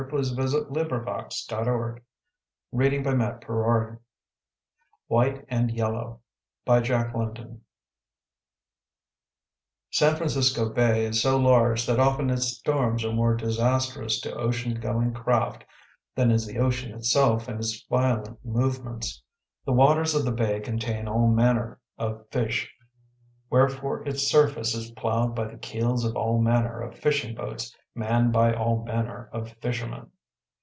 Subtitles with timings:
[0.01, 2.01] [Picture: Decorative graphic] London
[2.71, 3.99] William Heinemann 1914
[5.07, 6.19] WHITE AND YELLOW
[9.91, 14.79] SAN FRANCISCO BAY is so large that often its storms are more disastrous to ocean
[14.81, 15.63] going craft
[16.15, 19.21] than is the ocean itself in its violent moments.
[19.67, 22.73] The waters of the bay contain all manner of fish,
[23.51, 28.31] wherefore its surface is ploughed by the keels of all manner of fishing boats manned
[28.31, 30.09] by all manner of fishermen.